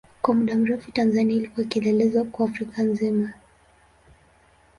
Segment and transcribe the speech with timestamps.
[0.21, 3.33] Kwa muda mrefu Tanzania ilikuwa kielelezo kwa Afrika nzima.